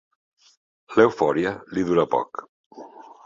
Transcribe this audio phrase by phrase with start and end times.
[0.99, 2.43] L'eufòria li dura poc.